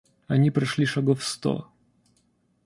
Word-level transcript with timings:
Они 0.25 0.49
прошли 0.49 0.87
шагов 0.87 1.23
сто. 1.23 1.67